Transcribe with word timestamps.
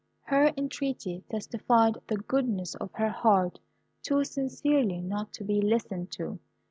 Her 0.23 0.51
entreaty 0.57 1.23
testified 1.29 1.99
the 2.07 2.17
goodness 2.17 2.73
of 2.73 2.91
her 2.93 3.11
heart 3.11 3.59
too 4.01 4.23
sincerely 4.23 4.99
not 4.99 5.31
to 5.33 5.43
be 5.43 5.61
listened 5.61 6.09
to. 6.13 6.39